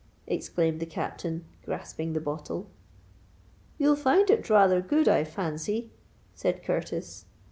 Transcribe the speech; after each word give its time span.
exclaimed 0.25 0.79
the 0.79 0.85
Captain, 0.87 1.45
grasping 1.63 2.13
the 2.13 2.19
bottle. 2.19 2.67
"You'll 3.77 3.95
find 3.95 4.31
it 4.31 4.49
rather 4.49 4.81
good, 4.81 5.07
I 5.07 5.23
fancy," 5.23 5.91
said 6.33 6.63
Curtis. 6.63 7.25